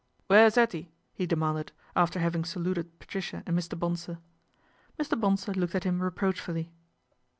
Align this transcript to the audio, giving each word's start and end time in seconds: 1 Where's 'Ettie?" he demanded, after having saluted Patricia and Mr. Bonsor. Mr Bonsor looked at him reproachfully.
1 0.25 0.25
Where's 0.35 0.57
'Ettie?" 0.57 0.91
he 1.13 1.27
demanded, 1.27 1.73
after 1.95 2.17
having 2.17 2.43
saluted 2.43 2.97
Patricia 2.97 3.43
and 3.45 3.55
Mr. 3.55 3.77
Bonsor. 3.77 4.17
Mr 4.99 5.19
Bonsor 5.19 5.53
looked 5.53 5.75
at 5.75 5.83
him 5.83 6.01
reproachfully. 6.01 6.73